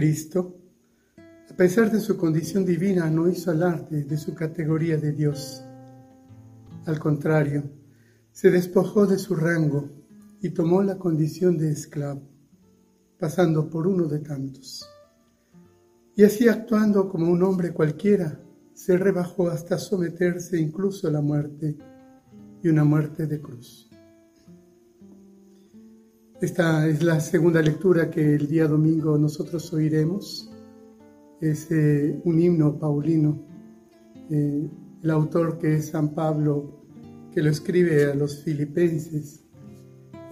Cristo, 0.00 0.56
a 1.50 1.54
pesar 1.54 1.92
de 1.92 2.00
su 2.00 2.16
condición 2.16 2.64
divina, 2.64 3.10
no 3.10 3.28
hizo 3.28 3.50
alarde 3.50 4.04
de 4.04 4.16
su 4.16 4.34
categoría 4.34 4.96
de 4.96 5.12
Dios. 5.12 5.62
Al 6.86 6.98
contrario, 6.98 7.64
se 8.32 8.50
despojó 8.50 9.06
de 9.06 9.18
su 9.18 9.34
rango 9.34 9.90
y 10.40 10.48
tomó 10.48 10.82
la 10.82 10.96
condición 10.96 11.58
de 11.58 11.70
esclavo, 11.70 12.22
pasando 13.18 13.68
por 13.68 13.86
uno 13.86 14.06
de 14.06 14.20
tantos. 14.20 14.88
Y 16.16 16.24
así 16.24 16.48
actuando 16.48 17.06
como 17.06 17.30
un 17.30 17.42
hombre 17.42 17.74
cualquiera, 17.74 18.40
se 18.72 18.96
rebajó 18.96 19.50
hasta 19.50 19.76
someterse 19.76 20.58
incluso 20.58 21.08
a 21.08 21.10
la 21.10 21.20
muerte 21.20 21.76
y 22.62 22.68
una 22.70 22.84
muerte 22.84 23.26
de 23.26 23.38
cruz. 23.38 23.89
Esta 26.40 26.88
es 26.88 27.02
la 27.02 27.20
segunda 27.20 27.60
lectura 27.60 28.10
que 28.10 28.36
el 28.36 28.48
día 28.48 28.66
domingo 28.66 29.18
nosotros 29.18 29.70
oiremos. 29.74 30.50
Es 31.38 31.70
eh, 31.70 32.18
un 32.24 32.40
himno 32.40 32.78
paulino. 32.78 33.38
Eh, 34.30 34.66
el 35.02 35.10
autor 35.10 35.58
que 35.58 35.74
es 35.74 35.88
San 35.88 36.14
Pablo, 36.14 36.82
que 37.30 37.42
lo 37.42 37.50
escribe 37.50 38.10
a 38.10 38.14
los 38.14 38.42
filipenses, 38.42 39.44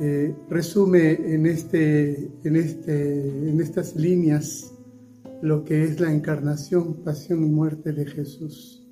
eh, 0.00 0.34
resume 0.48 1.10
en, 1.10 1.44
este, 1.44 2.30
en, 2.42 2.56
este, 2.56 3.50
en 3.50 3.60
estas 3.60 3.94
líneas 3.94 4.72
lo 5.42 5.62
que 5.62 5.84
es 5.84 6.00
la 6.00 6.10
encarnación, 6.10 7.04
pasión 7.04 7.44
y 7.44 7.50
muerte 7.50 7.92
de 7.92 8.06
Jesús. 8.06 8.82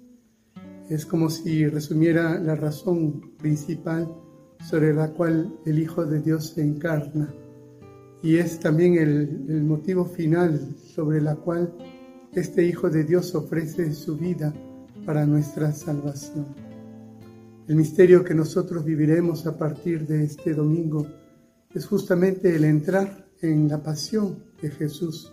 Es 0.90 1.06
como 1.06 1.30
si 1.30 1.66
resumiera 1.66 2.38
la 2.38 2.56
razón 2.56 3.34
principal 3.38 4.06
sobre 4.68 4.92
la 4.92 5.08
cual 5.12 5.60
el 5.64 5.78
Hijo 5.78 6.04
de 6.04 6.20
Dios 6.20 6.50
se 6.54 6.62
encarna. 6.62 7.32
Y 8.22 8.36
es 8.36 8.58
también 8.58 8.94
el, 8.94 9.62
motivo 9.62 10.04
final 10.04 10.60
sobre 10.94 11.20
la 11.20 11.36
cual 11.36 11.72
este 12.32 12.66
Hijo 12.66 12.90
de 12.90 13.04
Dios 13.04 13.34
ofrece 13.34 13.92
su 13.92 14.16
vida 14.16 14.52
para 15.04 15.24
nuestra 15.24 15.72
salvación. 15.72 16.46
El 17.68 17.76
misterio 17.76 18.24
que 18.24 18.34
nosotros 18.34 18.84
viviremos 18.84 19.46
a 19.46 19.56
partir 19.56 20.06
de 20.06 20.24
este 20.24 20.52
domingo 20.52 21.06
es 21.72 21.86
justamente 21.86 22.54
el 22.54 22.64
entrar 22.64 23.28
en 23.42 23.68
la 23.68 23.82
pasión 23.82 24.42
de 24.60 24.70
Jesús, 24.70 25.32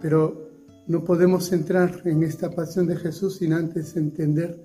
pero 0.00 0.50
no 0.86 1.04
podemos 1.04 1.52
entrar 1.52 2.02
en 2.04 2.22
esta 2.22 2.50
pasión 2.50 2.86
de 2.86 2.96
Jesús 2.96 3.36
sin 3.36 3.52
antes 3.52 3.96
entender 3.96 4.58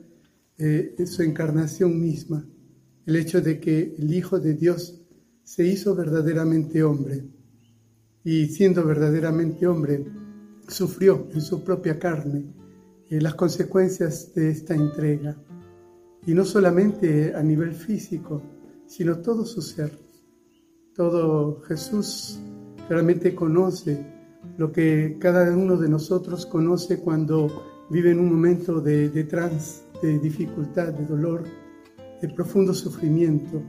eh, 0.58 0.96
su 1.06 1.24
encarnación 1.24 2.00
misma 2.00 2.46
el 3.10 3.16
hecho 3.16 3.42
de 3.42 3.60
que 3.60 3.96
el 3.98 4.14
Hijo 4.14 4.40
de 4.40 4.54
Dios 4.54 5.02
se 5.44 5.66
hizo 5.66 5.96
verdaderamente 5.96 6.84
hombre. 6.84 7.26
Y 8.24 8.46
siendo 8.50 8.86
verdaderamente 8.86 9.66
hombre 9.66 10.06
sufrió 10.68 11.28
en 11.34 11.42
su 11.42 11.64
propia 11.64 11.98
carne 11.98 12.54
eh, 13.10 13.20
las 13.20 13.34
consecuencias 13.34 14.32
de 14.36 14.52
esta 14.52 14.76
entrega. 14.76 15.36
Y 16.28 16.36
no 16.36 16.46
solamente 16.46 17.34
a 17.34 17.42
nivel 17.42 17.74
físico 17.74 18.44
sino 18.86 19.18
todo 19.18 19.44
su 19.44 19.64
ser. 19.64 19.92
Todo 20.94 21.62
Jesús 21.62 22.40
realmente 22.88 23.34
conoce 23.34 24.06
lo 24.58 24.72
que 24.72 25.18
cada 25.20 25.52
uno 25.58 25.78
de 25.78 25.90
nosotros 25.90 26.46
conoce 26.46 27.00
cuando 27.00 27.88
vive 27.90 28.12
en 28.12 28.20
un 28.20 28.32
momento 28.32 28.82
de, 28.82 29.10
de 29.10 29.24
trance, 29.24 29.82
de 30.04 30.20
dificultad, 30.20 30.94
de 30.94 31.06
dolor, 31.08 31.44
de 32.22 32.30
profundo 32.30 32.74
sufrimiento, 32.74 33.62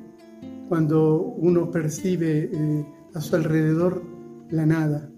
cuando 0.69 1.21
uno 1.21 1.71
percibe 1.71 2.51
eh, 2.53 2.87
a 3.15 3.21
su 3.21 3.37
alrededor 3.37 4.03
la 4.51 4.67
nada, 4.67 5.11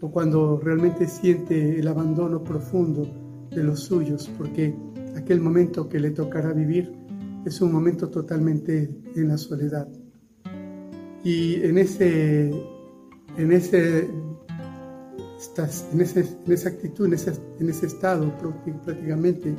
o 0.00 0.10
cuando 0.10 0.60
realmente 0.60 1.06
siente 1.06 1.78
el 1.78 1.88
abandono 1.88 2.42
profundo 2.44 3.06
de 3.50 3.64
los 3.64 3.80
suyos, 3.80 4.30
porque 4.38 4.74
aquel 5.16 5.40
momento 5.40 5.88
que 5.88 5.98
le 5.98 6.10
tocará 6.10 6.52
vivir 6.52 6.92
es 7.44 7.60
un 7.60 7.72
momento 7.72 8.08
totalmente 8.08 8.90
en 9.16 9.28
la 9.28 9.38
soledad. 9.38 9.88
Y 11.24 11.56
en 11.56 11.78
ese, 11.78 12.50
en 13.36 13.52
ese, 13.52 14.08
en, 15.92 16.00
esa 16.00 16.68
actitud, 16.68 17.06
en 17.06 17.14
ese, 17.14 17.32
en 17.58 17.68
ese 17.68 17.86
estado 17.86 18.32
prácticamente, 18.84 19.54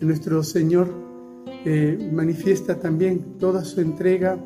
nuestro 0.00 0.42
Señor 0.42 1.05
manifiesta 2.12 2.78
también 2.78 3.38
toda 3.38 3.64
su 3.64 3.80
entrega, 3.80 4.38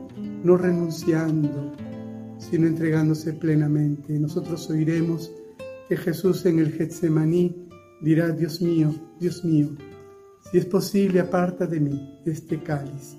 no 0.42 0.56
renunciando, 0.56 1.72
sino 2.38 2.66
entregándose 2.66 3.34
plenamente. 3.34 4.18
Nosotros 4.18 4.70
oiremos 4.70 5.30
que 5.88 5.96
Jesús 5.96 6.46
en 6.46 6.60
el 6.60 6.72
Getsemaní 6.72 7.68
dirá, 8.00 8.30
Dios 8.30 8.62
mío, 8.62 8.94
Dios 9.18 9.44
mío, 9.44 9.68
si 10.50 10.58
es 10.58 10.64
posible, 10.64 11.20
aparta 11.20 11.66
de 11.66 11.80
mí 11.80 12.20
este 12.24 12.62
cáliz, 12.62 13.18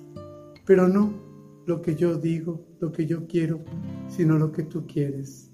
pero 0.65 0.87
no 0.87 1.13
lo 1.67 1.81
que 1.81 1.95
yo 1.95 2.17
digo, 2.17 2.65
lo 2.79 2.91
que 2.91 3.05
yo 3.05 3.27
quiero, 3.27 3.63
sino 4.09 4.37
lo 4.37 4.51
que 4.51 4.63
tú 4.63 4.87
quieres. 4.87 5.51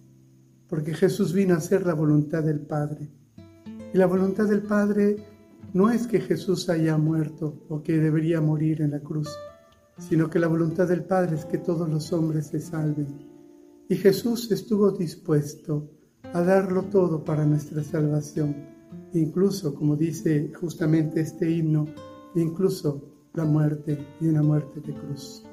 Porque 0.68 0.94
Jesús 0.94 1.34
vino 1.34 1.54
a 1.54 1.58
hacer 1.58 1.86
la 1.86 1.94
voluntad 1.94 2.44
del 2.44 2.62
Padre. 2.62 3.10
Y 3.94 3.98
la 3.98 4.06
voluntad 4.06 4.46
del 4.48 4.64
Padre 4.64 5.18
no 5.74 5.90
es 5.90 6.08
que 6.08 6.22
Jesús 6.22 6.70
haya 6.70 6.98
muerto 6.98 7.66
o 7.70 7.84
que 7.84 7.98
debería 7.98 8.42
morir 8.42 8.82
en 8.82 8.92
la 8.92 9.00
cruz, 9.00 9.30
sino 9.98 10.30
que 10.30 10.40
la 10.40 10.48
voluntad 10.48 10.88
del 10.88 11.04
Padre 11.04 11.36
es 11.36 11.46
que 11.46 11.58
todos 11.58 11.90
los 11.90 12.14
hombres 12.14 12.48
se 12.48 12.60
salven. 12.60 13.08
Y 13.90 13.96
Jesús 13.96 14.52
estuvo 14.52 14.92
dispuesto 14.92 15.90
a 16.34 16.42
darlo 16.42 16.84
todo 16.84 17.24
para 17.24 17.46
nuestra 17.46 17.84
salvación, 17.84 18.56
incluso, 19.14 19.74
como 19.74 19.96
dice 19.96 20.52
justamente 20.60 21.22
este 21.22 21.50
himno, 21.50 21.86
incluso 22.36 23.30
la 23.34 23.46
muerte 23.46 23.98
y 24.20 24.28
una 24.28 24.44
muerte 24.44 24.80
de 24.82 24.94
cruz. 24.94 25.44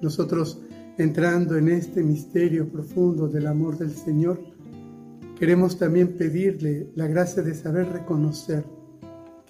Nosotros, 0.00 0.60
entrando 0.98 1.56
en 1.56 1.68
este 1.68 2.02
misterio 2.02 2.68
profundo 2.68 3.28
del 3.28 3.46
amor 3.46 3.78
del 3.78 3.92
Señor, 3.92 4.40
queremos 5.38 5.78
también 5.78 6.16
pedirle 6.16 6.90
la 6.94 7.06
gracia 7.06 7.42
de 7.42 7.54
saber 7.54 7.88
reconocer 7.88 8.64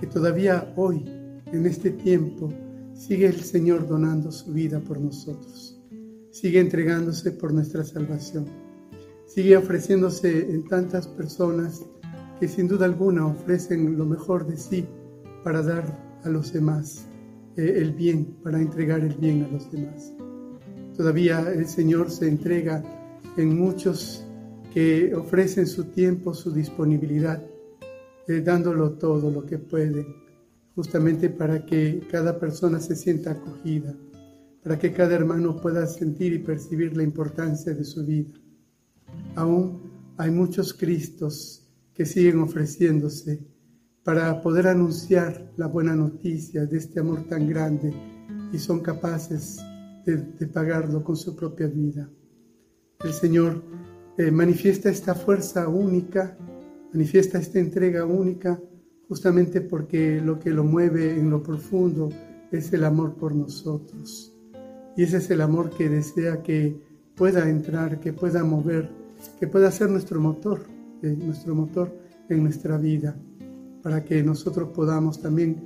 que 0.02 0.08
todavía 0.08 0.74
hoy, 0.74 1.04
en 1.52 1.64
este 1.64 1.90
tiempo, 1.90 2.52
sigue 2.92 3.26
el 3.26 3.40
Señor 3.40 3.86
donando 3.86 4.32
su 4.32 4.52
vida 4.52 4.80
por 4.80 5.00
nosotros, 5.00 5.80
sigue 6.32 6.58
entregándose 6.58 7.30
por 7.30 7.54
nuestra 7.54 7.84
salvación, 7.84 8.46
sigue 9.26 9.56
ofreciéndose 9.56 10.50
en 10.50 10.66
tantas 10.66 11.06
personas 11.06 11.82
que 12.40 12.48
sin 12.48 12.66
duda 12.66 12.86
alguna 12.86 13.28
ofrecen 13.28 13.96
lo 13.96 14.04
mejor 14.04 14.44
de 14.44 14.56
sí 14.56 14.84
para 15.44 15.62
dar 15.62 16.18
a 16.24 16.28
los 16.28 16.52
demás 16.52 17.06
eh, 17.56 17.74
el 17.76 17.92
bien, 17.92 18.24
para 18.42 18.60
entregar 18.60 19.02
el 19.02 19.14
bien 19.14 19.44
a 19.44 19.52
los 19.52 19.70
demás. 19.70 20.12
Todavía 20.96 21.48
el 21.52 21.68
Señor 21.68 22.10
se 22.10 22.26
entrega 22.26 22.82
en 23.36 23.56
muchos 23.56 24.26
que 24.74 25.14
ofrecen 25.14 25.68
su 25.68 25.84
tiempo, 25.84 26.34
su 26.34 26.50
disponibilidad 26.50 27.40
eh, 28.28 28.40
dándolo 28.40 28.92
todo 28.92 29.30
lo 29.30 29.44
que 29.44 29.58
puede, 29.58 30.06
justamente 30.74 31.28
para 31.28 31.66
que 31.66 32.06
cada 32.10 32.38
persona 32.38 32.80
se 32.80 32.94
sienta 32.94 33.32
acogida, 33.32 33.94
para 34.62 34.78
que 34.78 34.92
cada 34.92 35.14
hermano 35.14 35.56
pueda 35.56 35.86
sentir 35.86 36.32
y 36.32 36.38
percibir 36.38 36.96
la 36.96 37.02
importancia 37.02 37.74
de 37.74 37.84
su 37.84 38.04
vida. 38.06 38.32
Aún 39.34 39.90
hay 40.16 40.30
muchos 40.30 40.72
Cristos 40.72 41.68
que 41.94 42.06
siguen 42.06 42.38
ofreciéndose 42.40 43.44
para 44.04 44.40
poder 44.40 44.66
anunciar 44.66 45.52
la 45.56 45.66
buena 45.66 45.94
noticia 45.94 46.66
de 46.66 46.78
este 46.78 47.00
amor 47.00 47.24
tan 47.28 47.48
grande 47.48 47.92
y 48.52 48.58
son 48.58 48.80
capaces 48.80 49.58
de, 50.04 50.46
pagarlo 50.48 51.02
con 51.04 51.16
su 51.16 51.36
propia 51.36 51.68
vida. 51.68 52.08
El 53.04 53.12
Señor 53.12 53.62
eh, 54.18 54.30
manifiesta 54.30 54.90
esta 54.90 55.14
fuerza 55.14 55.68
única 55.68 56.36
manifiesta 56.92 57.38
esta 57.38 57.58
entrega 57.58 58.04
única 58.04 58.60
justamente 59.08 59.60
porque 59.60 60.20
lo 60.20 60.38
que 60.38 60.50
lo 60.50 60.64
mueve 60.64 61.18
en 61.18 61.30
lo 61.30 61.42
profundo 61.42 62.08
es 62.50 62.72
el 62.72 62.84
amor 62.84 63.14
por 63.14 63.34
nosotros. 63.34 64.34
Y 64.96 65.02
ese 65.02 65.18
es 65.18 65.30
el 65.30 65.40
amor 65.40 65.70
que 65.70 65.88
desea 65.88 66.42
que 66.42 66.76
pueda 67.14 67.48
entrar, 67.48 68.00
que 68.00 68.12
pueda 68.12 68.44
mover, 68.44 68.90
que 69.38 69.46
pueda 69.46 69.70
ser 69.70 69.90
nuestro 69.90 70.20
motor, 70.20 70.62
eh, 71.02 71.16
nuestro 71.18 71.54
motor 71.54 71.94
en 72.28 72.42
nuestra 72.42 72.76
vida, 72.78 73.16
para 73.82 74.04
que 74.04 74.22
nosotros 74.22 74.70
podamos 74.74 75.20
también 75.20 75.56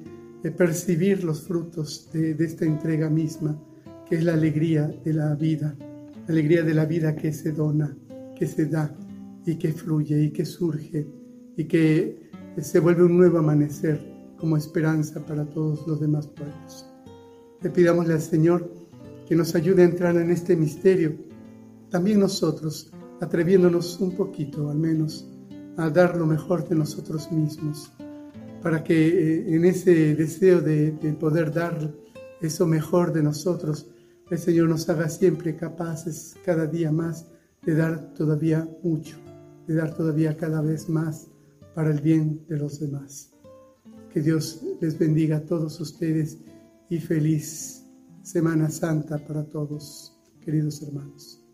eh, 0.42 0.50
percibir 0.50 1.24
los 1.24 1.42
frutos 1.42 2.08
de, 2.12 2.34
de 2.34 2.44
esta 2.44 2.64
entrega 2.64 3.10
misma, 3.10 3.60
que 4.08 4.16
es 4.16 4.24
la 4.24 4.34
alegría 4.34 4.86
de 5.04 5.12
la 5.12 5.34
vida, 5.34 5.76
la 5.80 6.32
alegría 6.32 6.62
de 6.62 6.74
la 6.74 6.84
vida 6.84 7.14
que 7.16 7.32
se 7.32 7.52
dona, 7.52 7.96
que 8.36 8.46
se 8.46 8.66
da 8.66 8.92
y 9.46 9.56
que 9.56 9.72
fluye 9.72 10.24
y 10.24 10.30
que 10.30 10.44
surge 10.44 11.06
y 11.56 11.64
que 11.64 12.30
se 12.60 12.80
vuelve 12.80 13.04
un 13.04 13.16
nuevo 13.16 13.38
amanecer 13.38 14.04
como 14.36 14.56
esperanza 14.56 15.24
para 15.24 15.44
todos 15.46 15.86
los 15.86 16.00
demás 16.00 16.26
pueblos. 16.26 16.86
Le 17.62 17.70
pidamosle 17.70 18.14
al 18.14 18.20
Señor 18.20 18.70
que 19.26 19.34
nos 19.34 19.54
ayude 19.54 19.82
a 19.82 19.86
entrar 19.86 20.16
en 20.16 20.30
este 20.30 20.56
misterio, 20.56 21.16
también 21.90 22.20
nosotros, 22.20 22.92
atreviéndonos 23.20 23.98
un 24.00 24.14
poquito 24.14 24.70
al 24.70 24.78
menos 24.78 25.26
a 25.76 25.90
dar 25.90 26.16
lo 26.16 26.26
mejor 26.26 26.68
de 26.68 26.76
nosotros 26.76 27.30
mismos, 27.32 27.92
para 28.62 28.82
que 28.82 29.08
eh, 29.08 29.54
en 29.54 29.64
ese 29.64 30.14
deseo 30.14 30.60
de, 30.60 30.92
poder 31.18 31.52
dar 31.52 31.92
eso 32.40 32.66
mejor 32.66 33.12
de 33.12 33.22
nosotros, 33.22 33.88
el 34.30 34.38
Señor 34.38 34.68
nos 34.68 34.88
haga 34.88 35.08
siempre 35.08 35.56
capaces 35.56 36.36
cada 36.44 36.66
día 36.66 36.90
más 36.92 37.26
de 37.64 37.74
dar 37.74 38.12
todavía 38.14 38.68
mucho, 38.82 39.16
de 39.66 39.74
dar 39.74 39.94
todavía 39.94 40.36
cada 40.36 40.60
vez 40.60 40.88
más 40.88 41.28
para 41.74 41.90
el 41.90 42.00
bien 42.00 42.44
de 42.48 42.56
los 42.56 42.80
demás. 42.80 43.32
Que 44.12 44.20
Dios 44.22 44.62
les 44.80 44.98
bendiga 44.98 45.38
a 45.38 45.44
todos 45.44 45.78
ustedes 45.80 46.38
y 46.88 46.98
feliz 46.98 47.84
Semana 48.22 48.70
Santa 48.70 49.18
para 49.18 49.44
todos, 49.44 50.18
queridos 50.40 50.82
hermanos. 50.82 51.45